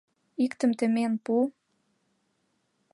[0.43, 1.33] Иктым темен пу.